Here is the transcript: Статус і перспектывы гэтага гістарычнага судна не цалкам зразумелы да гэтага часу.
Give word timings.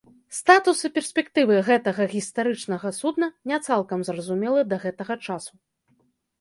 Статус 0.37 0.77
і 0.87 0.89
перспектывы 0.95 1.57
гэтага 1.67 2.07
гістарычнага 2.15 2.93
судна 3.01 3.31
не 3.53 3.57
цалкам 3.69 3.99
зразумелы 4.11 4.61
да 4.73 4.83
гэтага 4.89 5.13
часу. 5.25 5.53